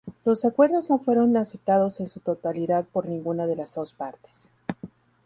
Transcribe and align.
Los 0.25 0.45
acuerdos 0.45 0.89
no 0.89 0.97
fueron 0.97 1.37
aceptados 1.37 1.99
en 1.99 2.07
su 2.07 2.21
totalidad 2.21 2.85
por 2.85 3.05
ninguna 3.05 3.45
de 3.45 3.55
las 3.55 3.75
dos 3.75 3.93
partes. 3.93 4.49